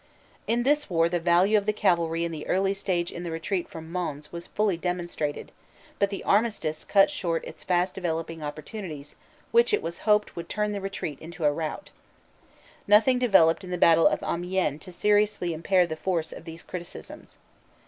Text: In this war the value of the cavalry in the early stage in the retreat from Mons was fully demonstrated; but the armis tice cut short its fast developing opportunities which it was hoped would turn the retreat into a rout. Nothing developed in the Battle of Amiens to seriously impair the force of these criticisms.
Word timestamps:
In 0.47 0.63
this 0.63 0.89
war 0.89 1.07
the 1.09 1.19
value 1.19 1.55
of 1.59 1.67
the 1.67 1.73
cavalry 1.73 2.23
in 2.23 2.31
the 2.31 2.47
early 2.47 2.73
stage 2.73 3.11
in 3.11 3.21
the 3.21 3.29
retreat 3.29 3.69
from 3.69 3.91
Mons 3.91 4.31
was 4.31 4.47
fully 4.47 4.75
demonstrated; 4.75 5.51
but 5.99 6.09
the 6.09 6.23
armis 6.23 6.59
tice 6.59 6.83
cut 6.83 7.11
short 7.11 7.45
its 7.45 7.63
fast 7.63 7.93
developing 7.93 8.41
opportunities 8.41 9.13
which 9.51 9.75
it 9.75 9.83
was 9.83 9.99
hoped 9.99 10.35
would 10.35 10.49
turn 10.49 10.71
the 10.71 10.81
retreat 10.81 11.19
into 11.19 11.45
a 11.45 11.51
rout. 11.51 11.91
Nothing 12.87 13.19
developed 13.19 13.63
in 13.63 13.69
the 13.69 13.77
Battle 13.77 14.07
of 14.07 14.23
Amiens 14.23 14.81
to 14.85 14.91
seriously 14.91 15.53
impair 15.53 15.85
the 15.85 15.95
force 15.95 16.31
of 16.33 16.45
these 16.45 16.63
criticisms. 16.63 17.37